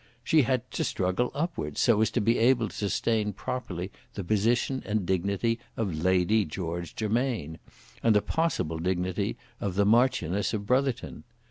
She 0.23 0.41
had 0.41 0.71
to 0.71 0.83
struggle 0.83 1.29
upwards, 1.35 1.79
so 1.79 2.01
as 2.01 2.09
to 2.09 2.21
be 2.21 2.39
able 2.39 2.69
to 2.69 2.73
sustain 2.75 3.33
properly 3.33 3.91
the 4.15 4.23
position 4.23 4.81
and 4.83 5.05
dignity 5.05 5.59
of 5.77 6.03
Lady 6.03 6.43
George 6.43 6.95
Germain, 6.95 7.59
and 8.01 8.15
the 8.15 8.21
possible 8.23 8.79
dignity 8.79 9.37
of 9.59 9.75
the 9.75 9.85
Marchioness 9.85 10.55
of 10.55 10.65
Brotherton. 10.65 11.23